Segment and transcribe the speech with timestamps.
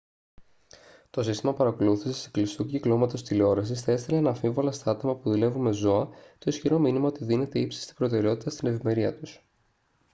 [1.09, 6.07] «το σύστημα παρακολούθησης κλειστού κυκλώματος τηλεόρασης θα έστελνε αναμφίβολα στα άτομα που δουλεύουν με ζώα
[6.37, 9.41] το ισχυρό μήνυμα ότι δίνεται ύψιστη προτεραιότητα στην ευημερία τους»